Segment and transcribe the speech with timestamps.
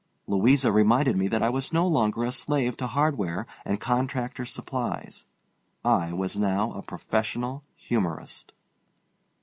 [0.25, 5.25] Louisa reminded me that I was no longer a slave to hardware and contractors' supplies.
[5.85, 8.51] I was now a professional humorist.